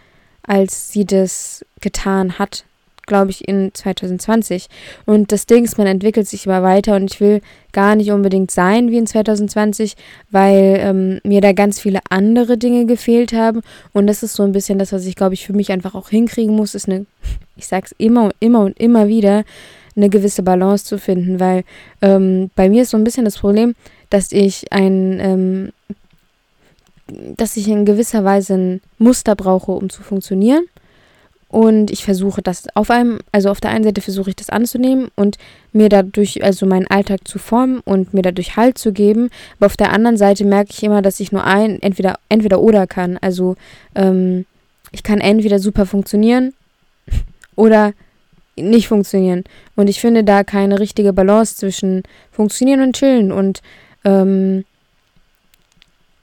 als 0.43 0.91
sie 0.91 1.05
das 1.05 1.64
getan 1.81 2.38
hat 2.38 2.64
glaube 3.07 3.31
ich, 3.31 3.47
in 3.49 3.71
2020. 3.73 4.69
Und 5.07 5.33
das 5.33 5.47
Ding 5.47 5.65
ist, 5.65 5.79
man 5.79 5.87
entwickelt 5.87 6.29
sich 6.29 6.47
immer 6.47 6.63
weiter 6.63 6.97
und 6.97 7.13
ich 7.13 7.21
will 7.21 7.41
gar 7.73 7.97
nicht 7.97 8.13
unbedingt 8.13 8.51
sein 8.51 8.91
wie 8.91 8.99
in 8.99 9.07
2020, 9.07 9.95
weil 10.31 10.79
ähm, 10.81 11.21
mir 11.25 11.41
da 11.41 11.53
ganz 11.53 11.81
viele 11.81 12.01
andere 12.11 12.59
Dinge 12.59 12.87
gefehlt 12.87 13.33
haben. 13.33 13.63
Und 13.93 14.07
das 14.07 14.23
ist 14.23 14.35
so 14.35 14.43
ein 14.43 14.53
bisschen 14.53 14.79
das, 14.79 14.93
was 14.93 15.07
ich, 15.07 15.17
glaube 15.17 15.35
ich, 15.35 15.47
für 15.47 15.53
mich 15.53 15.73
einfach 15.73 15.95
auch 15.95 16.09
hinkriegen 16.09 16.55
muss, 16.55 16.75
ist 16.75 16.89
eine, 16.89 17.07
ich 17.57 17.67
sage 17.67 17.87
es 17.87 17.95
immer 17.99 18.25
und 18.25 18.35
immer 18.41 18.61
und 18.61 18.79
immer 18.79 19.09
wieder, 19.09 19.45
eine 19.95 20.09
gewisse 20.09 20.43
Balance 20.43 20.85
zu 20.85 20.99
finden, 20.99 21.39
weil 21.39 21.65
ähm, 22.01 22.51
bei 22.55 22.69
mir 22.69 22.83
ist 22.83 22.91
so 22.91 22.97
ein 22.97 23.05
bisschen 23.05 23.25
das 23.25 23.39
Problem, 23.39 23.75
dass 24.11 24.33
ich 24.33 24.73
ein, 24.73 25.21
ähm, 25.21 25.73
dass 27.37 27.57
ich 27.57 27.69
in 27.69 27.85
gewisser 27.85 28.25
Weise 28.25 28.55
ein 28.55 28.81
Muster 28.99 29.35
brauche, 29.35 29.73
um 29.73 29.91
zu 29.91 30.03
funktionieren. 30.03 30.65
Und 31.53 31.91
ich 31.91 32.03
versuche 32.03 32.41
das 32.41 32.65
auf 32.75 32.91
einem, 32.91 33.19
also 33.31 33.51
auf 33.51 33.61
der 33.61 33.73
einen 33.73 33.85
Seite 33.85 34.01
versuche 34.01 34.31
ich 34.31 34.37
das 34.37 34.49
anzunehmen 34.49 35.11
und 35.17 35.37
mir 35.75 35.91
dadurch, 35.91 36.43
also 36.43 36.65
meinen 36.65 36.87
Alltag 36.87 37.29
zu 37.29 37.39
formen 37.39 37.81
und 37.85 38.15
mir 38.15 38.23
dadurch 38.23 38.57
Halt 38.57 38.79
zu 38.79 38.91
geben. 38.95 39.29
Aber 39.59 39.67
auf 39.67 39.77
der 39.77 39.93
anderen 39.93 40.17
Seite 40.17 40.47
merke 40.47 40.71
ich 40.73 40.83
immer, 40.83 41.03
dass 41.03 41.21
ich 41.21 41.31
nur 41.31 41.45
ein, 41.45 41.83
entweder, 41.83 42.19
entweder 42.31 42.59
oder 42.63 42.87
kann. 42.87 43.19
Also 43.21 43.57
ähm, 43.95 44.47
ich 44.93 45.03
kann 45.03 45.21
entweder 45.21 45.59
super 45.59 45.85
funktionieren 45.85 46.55
oder 47.55 47.93
nicht 48.57 48.89
funktionieren. 48.89 49.45
Und 49.77 49.89
ich 49.89 50.01
finde 50.01 50.25
da 50.25 50.45
keine 50.45 50.81
richtige 50.81 51.13
Balance 51.13 51.57
zwischen 51.57 52.03
funktionieren 52.31 52.81
und 52.81 52.97
chillen. 52.97 53.31
Und 53.31 53.61
ähm, 54.07 54.65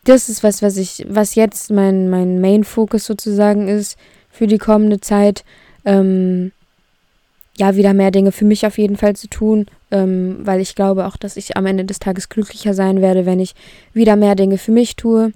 das 0.06 0.28
ist 0.28 0.42
was, 0.42 0.64
was 0.64 0.76
ich, 0.78 1.06
was 1.08 1.36
jetzt 1.36 1.70
mein, 1.70 2.10
mein 2.10 2.42
Main-Focus 2.42 3.06
sozusagen 3.06 3.68
ist 3.68 3.96
für 4.40 4.48
die 4.48 4.58
kommende 4.58 5.02
Zeit. 5.02 5.44
Ähm, 5.84 6.54
ja, 7.58 7.76
wieder 7.76 7.94
mehr 7.94 8.10
Dinge 8.10 8.32
für 8.32 8.46
mich 8.46 8.66
auf 8.66 8.78
jeden 8.78 8.96
Fall 8.96 9.18
zu 9.18 9.28
tun, 9.28 9.66
ähm, 9.92 10.38
weil 10.44 10.62
ich 10.62 10.76
glaube 10.76 11.06
auch, 11.06 11.18
dass 11.18 11.36
ich 11.36 11.58
am 11.58 11.66
Ende 11.66 11.84
des 11.84 12.00
Tages 12.00 12.30
glücklicher 12.30 12.74
sein 12.74 13.02
werde, 13.02 13.26
wenn 13.26 13.42
ich 13.42 13.54
wieder 13.92 14.16
mehr 14.16 14.36
Dinge 14.36 14.58
für 14.58 14.72
mich 14.72 14.96
tue. 14.96 15.34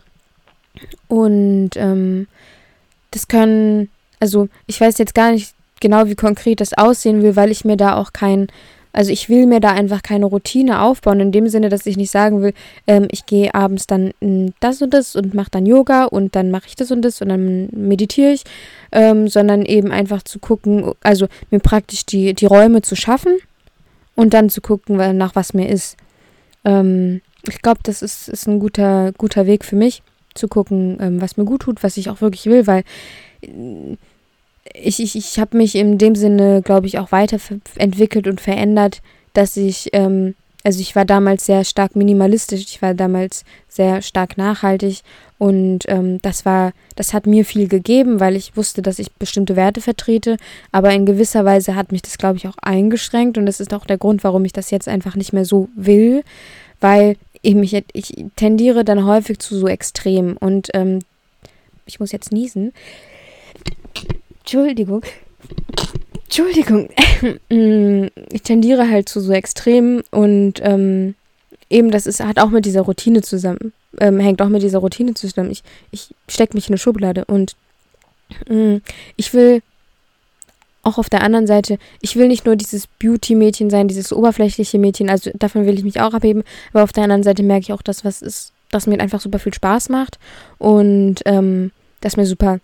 Und 1.10 1.72
ähm, 1.76 2.28
das 3.12 3.28
können, 3.28 3.90
also 4.22 4.48
ich 4.68 4.80
weiß 4.80 4.98
jetzt 5.00 5.16
gar 5.16 5.34
nicht 5.34 5.54
genau, 5.82 6.08
wie 6.08 6.16
konkret 6.16 6.62
das 6.62 6.72
aussehen 6.74 7.24
will, 7.24 7.36
weil 7.36 7.52
ich 7.52 7.66
mir 7.66 7.76
da 7.76 7.98
auch 7.98 8.14
kein 8.14 8.48
also 8.94 9.12
ich 9.12 9.28
will 9.28 9.48
mir 9.48 9.60
da 9.60 9.72
einfach 9.72 10.04
keine 10.04 10.26
Routine 10.26 10.82
aufbauen, 10.82 11.20
in 11.20 11.32
dem 11.32 11.50
Sinne, 11.50 11.70
dass 11.70 11.86
ich 11.86 11.98
nicht 11.98 12.12
sagen 12.12 12.42
will, 12.42 12.54
ähm, 12.88 13.08
ich 13.12 13.26
gehe 13.26 13.54
abends 13.54 13.88
dann 13.88 14.12
in 14.20 14.54
das 14.60 14.82
und 14.82 14.94
das 14.94 15.16
und 15.16 15.34
mache 15.34 15.50
dann 15.52 15.66
Yoga 15.66 16.06
und 16.06 16.36
dann 16.36 16.52
mache 16.52 16.68
ich 16.68 16.76
das 16.76 16.92
und 16.92 17.02
das 17.02 17.22
und 17.22 17.30
dann 17.30 17.70
meditiere 17.72 18.32
ich, 18.32 18.44
ähm, 18.92 19.28
sondern 19.28 19.66
eben 19.66 19.92
einfach 19.92 20.22
zu 20.22 20.40
gucken, 20.40 20.92
also 21.02 21.28
mir 21.50 21.60
praktisch 21.60 22.06
die, 22.06 22.34
die 22.34 22.46
Räume 22.46 22.84
zu 22.84 22.96
schaffen 22.96 23.34
und 24.16 24.34
dann 24.34 24.50
zu 24.50 24.62
gucken, 24.62 24.98
nach 25.18 25.36
was 25.36 25.54
mir 25.54 25.68
ist. 25.70 25.98
Ähm, 26.64 27.22
ich 27.50 27.62
glaube, 27.62 27.80
das 27.84 28.02
ist, 28.02 28.30
ist 28.30 28.48
ein 28.48 28.60
guter, 28.60 29.12
guter 29.18 29.48
Weg 29.48 29.66
für 29.66 29.76
mich, 29.76 30.04
zu 30.36 30.48
gucken, 30.48 30.98
ähm, 31.02 31.22
was 31.22 31.36
mir 31.36 31.46
gut 31.46 31.64
tut, 31.64 31.84
was 31.84 31.98
ich 31.98 32.10
auch 32.10 32.22
wirklich 32.22 32.46
will, 32.46 32.68
weil 32.68 32.84
ich, 34.72 35.02
ich, 35.02 35.16
ich 35.16 35.40
habe 35.40 35.58
mich 35.58 35.76
in 35.76 35.98
dem 35.98 36.16
Sinne, 36.16 36.62
glaube 36.62 36.88
ich, 36.88 37.00
auch 37.00 37.12
weiterentwickelt 37.12 38.28
und 38.28 38.40
verändert, 38.40 39.02
dass 39.34 39.58
ich, 39.58 39.90
ähm, 39.94 40.36
also 40.64 40.80
ich 40.80 40.96
war 40.96 41.06
damals 41.06 41.46
sehr 41.46 41.64
stark 41.66 41.96
minimalistisch, 41.96 42.62
ich 42.62 42.82
war 42.82 42.94
damals 42.94 43.44
sehr 43.68 44.02
stark 44.02 44.38
nachhaltig 44.38 45.02
und 45.38 45.80
ähm, 45.88 46.22
das 46.22 46.46
war, 46.46 46.72
das 46.96 47.14
hat 47.14 47.28
mir 47.28 47.44
viel 47.44 47.68
gegeben, 47.68 48.22
weil 48.22 48.38
ich 48.38 48.56
wusste, 48.56 48.82
dass 48.82 49.00
ich 49.00 49.12
bestimmte 49.12 49.58
Werte 49.58 49.82
vertrete, 49.82 50.38
aber 50.72 50.94
in 50.94 51.06
gewisser 51.06 51.44
Weise 51.44 51.76
hat 51.76 51.92
mich 51.92 52.02
das, 52.02 52.18
glaube 52.18 52.38
ich, 52.38 52.48
auch 52.48 52.58
eingeschränkt 52.62 53.38
und 53.38 53.46
das 53.46 53.60
ist 53.60 53.74
auch 53.74 53.86
der 53.86 53.98
Grund, 53.98 54.24
warum 54.24 54.46
ich 54.46 54.54
das 54.54 54.72
jetzt 54.72 54.88
einfach 54.88 55.16
nicht 55.16 55.34
mehr 55.34 55.46
so 55.46 55.68
will, 55.76 56.24
weil 56.80 57.18
ich 57.42 57.56
mich, 57.56 57.74
ich 57.92 58.26
tendiere 58.38 58.86
dann 58.86 59.06
häufig 59.06 59.40
zu 59.40 59.58
so 59.58 59.68
Extremen 59.68 60.38
und 60.38 60.70
ähm, 60.74 61.00
ich 61.86 62.00
muss 62.00 62.14
jetzt 62.14 62.32
niesen. 62.32 62.72
Entschuldigung. 64.44 65.02
Entschuldigung. 66.26 66.90
ich 68.32 68.42
tendiere 68.42 68.90
halt 68.90 69.08
zu 69.08 69.22
so 69.22 69.32
Extremen 69.32 70.04
und 70.12 70.60
ähm, 70.62 71.16
eben 71.70 71.92
das 71.92 72.06
ist, 72.06 72.20
hat 72.20 72.40
auch 72.40 72.50
mit 72.50 72.66
dieser 72.66 72.82
Routine 72.82 73.22
zusammen, 73.22 73.72
ähm, 74.00 74.20
hängt 74.20 74.42
auch 74.42 74.50
mit 74.50 74.62
dieser 74.62 74.80
Routine 74.80 75.14
zusammen. 75.14 75.50
Ich, 75.50 75.64
ich 75.92 76.14
stecke 76.28 76.56
mich 76.56 76.68
in 76.68 76.74
eine 76.74 76.78
Schublade 76.78 77.24
und 77.26 77.56
mh, 78.50 78.82
ich 79.16 79.34
will 79.34 79.62
auch 80.84 80.98
auf 80.98 81.10
der 81.10 81.22
anderen 81.22 81.48
Seite, 81.48 81.78
ich 82.02 82.18
will 82.18 82.28
nicht 82.28 82.46
nur 82.46 82.58
dieses 82.58 82.88
Beauty-Mädchen 82.88 83.70
sein, 83.70 83.88
dieses 83.88 84.12
oberflächliche 84.12 84.78
Mädchen, 84.78 85.10
also 85.10 85.32
davon 85.36 85.66
will 85.66 85.78
ich 85.78 85.86
mich 85.86 86.02
auch 86.02 86.14
abheben, 86.14 86.44
aber 86.74 86.84
auf 86.84 86.92
der 86.92 87.04
anderen 87.04 87.24
Seite 87.24 87.42
merke 87.42 87.62
ich 87.62 87.74
auch, 87.74 87.82
dass 87.82 88.04
was 88.04 88.22
ist, 88.22 88.52
das 88.70 88.88
mir 88.88 89.00
einfach 89.00 89.22
super 89.22 89.40
viel 89.40 89.54
Spaß 89.54 89.88
macht 89.88 90.20
und 90.58 91.22
ähm, 91.26 91.72
das 92.02 92.18
mir 92.18 92.26
super 92.26 92.60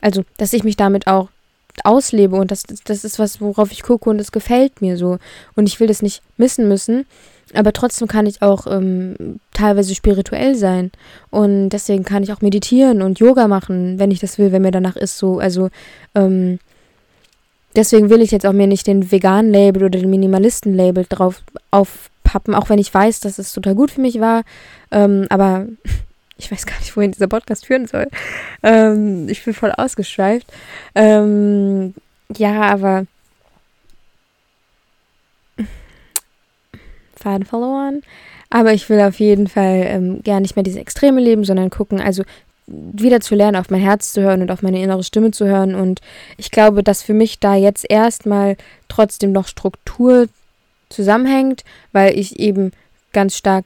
also, 0.00 0.24
dass 0.36 0.52
ich 0.52 0.64
mich 0.64 0.76
damit 0.76 1.06
auch 1.06 1.28
auslebe 1.84 2.36
und 2.36 2.50
das, 2.50 2.64
das 2.84 3.04
ist 3.04 3.18
was, 3.18 3.40
worauf 3.40 3.72
ich 3.72 3.82
gucke 3.82 4.08
und 4.08 4.18
es 4.20 4.32
gefällt 4.32 4.80
mir 4.80 4.96
so. 4.96 5.18
Und 5.54 5.68
ich 5.68 5.80
will 5.80 5.88
das 5.88 6.02
nicht 6.02 6.22
missen 6.36 6.68
müssen. 6.68 7.06
Aber 7.54 7.72
trotzdem 7.72 8.08
kann 8.08 8.26
ich 8.26 8.42
auch 8.42 8.66
ähm, 8.66 9.38
teilweise 9.52 9.94
spirituell 9.94 10.56
sein. 10.56 10.90
Und 11.30 11.70
deswegen 11.70 12.04
kann 12.04 12.22
ich 12.22 12.32
auch 12.32 12.40
meditieren 12.40 13.02
und 13.02 13.20
Yoga 13.20 13.46
machen, 13.46 13.98
wenn 13.98 14.10
ich 14.10 14.18
das 14.18 14.38
will, 14.38 14.52
wenn 14.52 14.62
mir 14.62 14.72
danach 14.72 14.96
ist 14.96 15.16
so. 15.18 15.38
Also, 15.38 15.70
ähm, 16.14 16.58
deswegen 17.76 18.10
will 18.10 18.20
ich 18.20 18.32
jetzt 18.32 18.46
auch 18.46 18.52
mir 18.52 18.66
nicht 18.66 18.86
den 18.86 19.12
veganen 19.12 19.52
Label 19.52 19.84
oder 19.84 20.00
den 20.00 20.10
Minimalisten-Label 20.10 21.06
drauf 21.08 21.42
aufpappen, 21.70 22.54
auch 22.54 22.68
wenn 22.68 22.78
ich 22.78 22.92
weiß, 22.92 23.20
dass 23.20 23.38
es 23.38 23.52
total 23.52 23.76
gut 23.76 23.92
für 23.92 24.00
mich 24.00 24.20
war. 24.20 24.42
Ähm, 24.90 25.26
aber 25.30 25.66
ich 26.38 26.50
weiß 26.50 26.66
gar 26.66 26.78
nicht, 26.78 26.96
wohin 26.96 27.12
dieser 27.12 27.28
Podcast 27.28 27.66
führen 27.66 27.86
soll. 27.86 28.08
Ähm, 28.62 29.28
ich 29.28 29.44
bin 29.44 29.54
voll 29.54 29.72
ausgeschweift. 29.72 30.46
Ähm, 30.94 31.94
ja, 32.36 32.62
aber 32.62 33.06
Faden 37.16 37.46
verloren. 37.46 38.02
Aber 38.50 38.72
ich 38.72 38.88
will 38.88 39.00
auf 39.00 39.18
jeden 39.18 39.48
Fall 39.48 39.84
ähm, 39.86 40.22
gar 40.22 40.40
nicht 40.40 40.56
mehr 40.56 40.62
diese 40.62 40.80
Extreme 40.80 41.20
leben, 41.20 41.44
sondern 41.44 41.70
gucken, 41.70 42.00
also 42.00 42.22
wieder 42.66 43.20
zu 43.20 43.34
lernen, 43.34 43.56
auf 43.56 43.70
mein 43.70 43.80
Herz 43.80 44.12
zu 44.12 44.22
hören 44.22 44.42
und 44.42 44.50
auf 44.50 44.62
meine 44.62 44.82
innere 44.82 45.04
Stimme 45.04 45.30
zu 45.30 45.46
hören. 45.46 45.74
Und 45.74 46.00
ich 46.36 46.50
glaube, 46.50 46.82
dass 46.82 47.02
für 47.02 47.14
mich 47.14 47.38
da 47.38 47.54
jetzt 47.54 47.88
erstmal 47.88 48.56
trotzdem 48.88 49.32
noch 49.32 49.48
Struktur 49.48 50.28
zusammenhängt, 50.88 51.64
weil 51.92 52.18
ich 52.18 52.38
eben 52.38 52.72
ganz 53.12 53.36
stark 53.36 53.64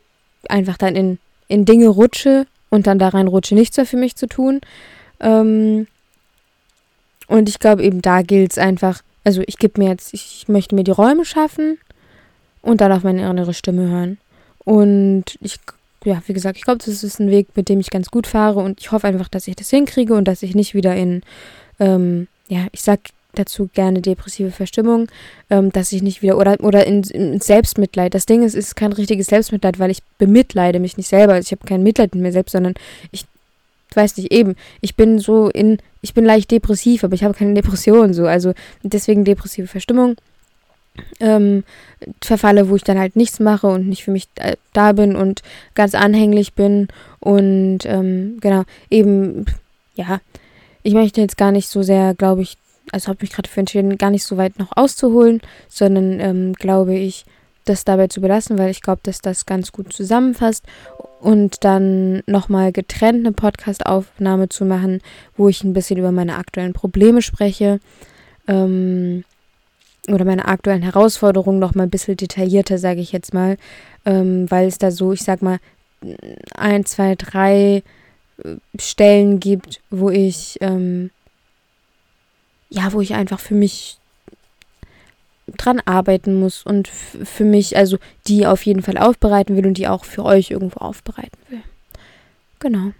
einfach 0.49 0.77
dann 0.77 0.97
in, 0.97 1.19
in 1.49 1.65
Dinge 1.65 1.89
rutsche, 1.89 2.47
und 2.71 2.87
dann 2.87 2.99
da 2.99 3.09
reinrutsche, 3.09 3.55
nichts 3.55 3.77
mehr 3.77 3.87
für 3.87 3.97
mich 3.97 4.17
zu 4.17 4.27
tun. 4.27 4.61
Ähm, 5.21 5.87
und 7.27 7.49
ich 7.49 7.59
glaube, 7.59 7.83
eben 7.83 8.01
da 8.03 8.23
gilt 8.23 8.53
es 8.53 8.59
einfach, 8.59 9.03
also 9.25 9.43
ich 9.47 9.59
gebe 9.59 9.81
mir 9.81 9.91
jetzt, 9.91 10.15
ich 10.15 10.49
möchte 10.49 10.75
mir 10.75 10.85
die 10.85 10.91
Räume 10.91 11.25
schaffen 11.25 11.79
und 12.63 12.81
dann 12.81 12.93
auf 12.93 13.03
meine 13.03 13.29
innere 13.29 13.55
Stimme 13.55 13.89
hören. 13.89 14.19
Und 14.65 15.25
ich, 15.41 15.59
ja, 16.05 16.23
wie 16.27 16.33
gesagt, 16.33 16.57
ich 16.57 16.65
glaube, 16.65 16.79
das 16.85 17.05
ist 17.05 17.21
ein 17.21 17.31
Weg, 17.31 17.49
mit 17.55 17.69
dem 17.69 17.81
ich 17.81 17.91
ganz 17.91 18.11
gut 18.11 18.27
fahre 18.27 18.61
und 18.61 18.81
ich 18.81 18.93
hoffe 18.93 19.07
einfach, 19.07 19.29
dass 19.29 19.49
ich 19.49 19.57
das 19.57 19.71
hinkriege 19.71 20.15
und 20.15 20.25
dass 20.27 20.43
ich 20.43 20.55
nicht 20.55 20.75
wieder 20.75 20.95
in, 20.97 21.23
ähm, 21.79 22.29
ja, 22.49 22.67
ich 22.73 22.83
sag 22.83 23.01
dazu 23.35 23.69
gerne 23.73 24.01
depressive 24.01 24.51
Verstimmung, 24.51 25.09
ähm, 25.51 25.71
dass 25.73 25.93
ich 25.93 26.03
nicht 26.03 26.23
wieder 26.23 26.39
oder 26.39 26.59
oder 26.61 26.87
in, 26.87 27.03
in, 27.03 27.41
Selbstmitleid. 27.41 28.15
Das 28.15 28.27
Ding 28.27 28.43
ist, 28.43 28.55
es 28.55 28.69
ist 28.69 28.77
kein 28.77 28.93
richtiges 28.93 29.29
Selbstmitleid, 29.29 29.79
weil 29.79 29.91
ich 29.91 30.03
bemitleide 30.19 30.81
mich 30.81 30.97
nicht 30.97 31.09
selber. 31.09 31.35
Also 31.35 31.47
ich 31.47 31.53
habe 31.53 31.67
kein 31.67 31.83
Mitleid 31.83 32.15
mit 32.15 32.23
mir 32.23 32.33
selbst, 32.33 32.53
sondern 32.53 32.75
ich 33.11 33.25
weiß 33.95 34.17
nicht 34.17 34.33
eben. 34.33 34.57
Ich 34.81 34.97
bin 34.97 35.19
so 35.19 35.49
in, 35.49 35.79
ich 36.03 36.15
bin 36.15 36.25
leicht 36.25 36.51
depressiv, 36.51 37.05
aber 37.05 37.15
ich 37.15 37.25
habe 37.25 37.35
keine 37.35 37.55
Depression 37.55 38.15
so. 38.15 38.27
Also 38.27 38.53
deswegen 38.83 39.25
depressive 39.25 39.67
Verstimmung. 39.67 40.17
Ähm, 41.21 41.63
verfalle, 42.21 42.69
wo 42.69 42.77
ich 42.77 42.83
dann 42.83 42.99
halt 42.99 43.15
nichts 43.15 43.39
mache 43.39 43.69
und 43.69 43.89
nicht 43.89 44.05
für 44.05 44.11
mich 44.11 44.29
äh, 44.35 44.57
da 44.73 44.93
bin 44.93 45.15
und 45.15 45.43
ganz 45.75 45.95
anhänglich 45.95 46.55
bin 46.55 46.89
und 47.21 47.87
ähm, 47.87 48.39
genau 48.41 48.65
eben 48.91 49.47
ja 49.95 50.21
ich 50.83 50.95
möchte 50.95 51.21
jetzt 51.21 51.37
gar 51.37 51.53
nicht 51.53 51.69
so 51.69 51.83
sehr, 51.83 52.15
glaube 52.15 52.43
ich, 52.43 52.57
also 52.93 53.09
habe 53.09 53.19
mich 53.23 53.33
gerade 53.33 53.49
für 53.49 53.61
entschieden, 53.61 53.99
gar 53.99 54.11
nicht 54.11 54.25
so 54.25 54.37
weit 54.37 54.59
noch 54.59 54.77
auszuholen, 54.77 55.41
sondern 55.69 56.21
ähm, 56.21 56.53
glaube 56.55 56.95
ich, 56.95 57.25
das 57.65 57.85
dabei 57.85 58.09
zu 58.09 58.21
belassen, 58.21 58.59
weil 58.59 58.71
ich 58.71 58.83
glaube, 58.83 59.01
dass 59.03 59.21
das 59.21 59.47
ganz 59.47 59.73
gut 59.73 59.93
zusammenfasst. 59.93 60.65
Und 61.21 61.65
dann 61.65 62.23
nochmal 62.27 62.73
getrennt 62.73 63.27
eine 63.27 63.33
Podcast-Aufnahme 63.33 64.49
zu 64.49 64.65
machen, 64.65 65.03
wo 65.37 65.49
ich 65.51 65.63
ein 65.63 65.75
bisschen 65.75 65.99
über 65.99 66.13
meine 66.13 66.37
aktuellen 66.37 66.73
Probleme 66.73 67.21
spreche 67.21 67.79
ähm, 68.49 69.25
oder 70.09 70.25
meine 70.25 70.47
aktuellen 70.47 70.83
Herausforderungen 70.83 71.59
nochmal 71.59 71.87
ein 71.87 71.91
bisschen 71.91 72.17
detaillierter, 72.17 72.79
sage 72.79 73.01
ich 73.01 73.13
jetzt 73.13 73.35
mal, 73.35 73.59
ähm, 74.07 74.51
weil 74.51 74.67
es 74.67 74.79
da 74.79 74.91
so, 74.91 75.13
ich 75.13 75.23
sag 75.23 75.43
mal, 75.43 75.59
ein, 76.55 76.87
zwei, 76.87 77.15
drei 77.17 77.83
äh, 78.43 78.57
Stellen 78.79 79.41
gibt, 79.41 79.83
wo 79.91 80.09
ich 80.09 80.57
ähm, 80.63 81.11
ja, 82.71 82.93
wo 82.93 83.01
ich 83.01 83.15
einfach 83.15 83.41
für 83.41 83.55
mich 83.55 83.99
dran 85.57 85.81
arbeiten 85.85 86.39
muss 86.39 86.65
und 86.65 86.89
für 86.89 87.45
mich, 87.45 87.77
also 87.77 87.99
die 88.29 88.47
auf 88.47 88.65
jeden 88.65 88.83
Fall 88.83 88.97
aufbereiten 88.97 89.57
will 89.57 89.67
und 89.67 89.75
die 89.75 89.89
auch 89.89 90.05
für 90.05 90.25
euch 90.25 90.51
irgendwo 90.51 90.79
aufbereiten 90.79 91.39
will. 91.49 91.63
Genau. 92.61 92.93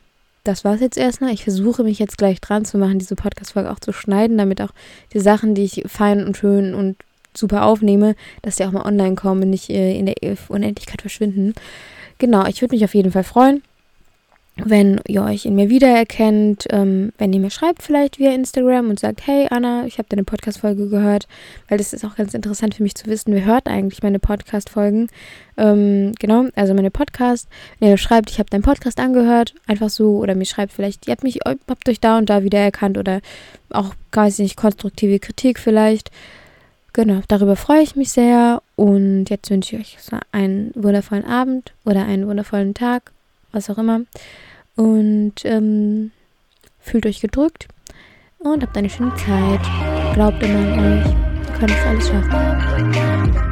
Das 0.43 0.65
war 0.65 0.75
es 0.75 0.81
jetzt 0.81 0.97
erstmal. 0.97 1.33
Ich 1.33 1.45
versuche 1.45 1.85
mich 1.85 1.99
jetzt 1.99 2.19
gleich 2.19 2.41
dran 2.41 2.65
zu 2.65 2.79
machen, 2.79 2.99
diese 2.99 3.15
Podcast-Folge 3.15 3.71
auch 3.71 3.79
zu 3.79 3.93
schneiden, 3.93 4.39
damit 4.39 4.61
auch 4.63 4.71
die 5.13 5.21
Sachen, 5.21 5.55
die 5.55 5.65
ich 5.65 5.85
fein 5.87 6.25
und 6.27 6.37
schön 6.37 6.75
und 6.75 6.97
super 7.35 7.65
aufnehme, 7.65 8.17
dass 8.43 8.57
die 8.57 8.65
auch 8.65 8.73
mal 8.73 8.87
online 8.87 9.15
kommen 9.15 9.43
und 9.43 9.51
nicht 9.51 9.69
äh, 9.69 9.97
in 9.97 10.07
der 10.07 10.17
Unendlichkeit 10.49 11.03
verschwinden. 11.03 11.55
Genau, 12.19 12.47
ich 12.47 12.63
würde 12.63 12.75
mich 12.75 12.85
auf 12.85 12.95
jeden 12.95 13.13
Fall 13.13 13.23
freuen 13.23 13.63
wenn 14.57 15.01
ihr 15.07 15.23
euch 15.23 15.47
in 15.47 15.55
mir 15.55 15.71
wiedererkennt, 15.71 16.67
ähm, 16.71 17.13
wenn 17.19 17.33
ihr 17.33 17.41
mir 17.41 17.51
schreibt 17.51 17.83
vielleicht 17.83 18.19
via 18.19 18.33
Instagram 18.33 18.91
und 18.91 19.01
sagt, 19.01 19.27
hey 19.27 19.47
Anna, 19.51 19.87
ich 19.87 19.99
habe 19.99 20.09
deine 20.09 20.25
Podcast-Folge 20.25 20.89
gehört, 20.89 21.29
weil 21.69 21.79
das 21.79 21.93
ist 21.93 22.05
auch 22.05 22.17
ganz 22.17 22.35
interessant 22.35 22.75
für 22.75 22.83
mich 22.83 22.95
zu 22.95 23.07
wissen, 23.07 23.33
wer 23.33 23.45
hört 23.45 23.67
eigentlich 23.67 24.03
meine 24.03 24.19
Podcast-Folgen. 24.19 25.09
Ähm, 25.57 26.13
genau, 26.19 26.47
also 26.55 26.75
meine 26.75 26.91
Podcast. 26.91 27.49
Wenn 27.79 27.89
ihr 27.91 27.97
schreibt, 27.97 28.31
ich 28.31 28.39
habe 28.39 28.51
deinen 28.51 28.63
Podcast 28.63 28.99
angehört, 28.99 29.55
einfach 29.67 29.91
so, 29.91 30.19
oder 30.19 30.35
mir 30.35 30.47
schreibt 30.47 30.73
vielleicht, 30.73 31.07
ihr 31.07 31.13
habt 31.13 31.23
mich, 31.23 31.41
habt 31.47 31.89
euch 31.89 32.01
da 32.01 32.19
und 32.19 32.29
da 32.29 32.43
wiedererkannt 32.43 32.99
oder 32.99 33.21
auch, 33.71 33.95
weiß 34.13 34.39
nicht, 34.41 34.57
konstruktive 34.57 35.19
Kritik 35.19 35.59
vielleicht. 35.59 36.11
Genau, 36.93 37.21
darüber 37.29 37.55
freue 37.55 37.83
ich 37.83 37.95
mich 37.95 38.11
sehr 38.11 38.63
und 38.75 39.27
jetzt 39.31 39.49
wünsche 39.51 39.77
ich 39.77 39.97
euch 39.97 40.21
einen 40.33 40.73
wundervollen 40.75 41.25
Abend 41.25 41.73
oder 41.85 42.05
einen 42.05 42.27
wundervollen 42.27 42.75
Tag, 42.75 43.13
was 43.53 43.71
auch 43.71 43.79
immer 43.79 44.03
und 44.77 45.35
ähm, 45.45 46.11
fühlt 46.81 47.07
euch 47.07 47.21
gedrückt 47.21 47.69
und 48.39 48.63
habt 48.63 48.77
eine 48.77 48.91
schöne 48.91 49.15
Zeit. 49.17 49.61
Glaubt 50.15 50.43
immer 50.43 50.73
an 50.73 50.79
euch. 50.79 51.11
Ihr 51.11 51.59
könnt 51.59 51.73
es 51.73 51.87
alles 51.87 52.09
schaffen. 52.09 53.50